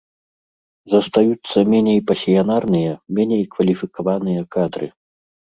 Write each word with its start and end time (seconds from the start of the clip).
Застаюцца 0.93 1.57
меней 1.73 1.99
пасіянарныя, 2.13 2.91
меней 3.21 3.43
кваліфікаваныя 3.53 4.41
кадры. 4.59 4.87